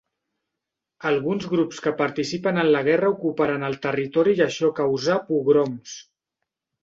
Alguns 1.09 1.43
grups 1.49 1.81
que 1.87 1.91
participen 1.99 2.57
en 2.61 2.71
la 2.75 2.81
guerra 2.87 3.11
ocuparen 3.15 3.67
el 3.69 3.77
territori 3.85 4.35
i 4.39 4.41
això 4.47 4.71
causà 4.81 5.19
pogroms. 5.29 5.93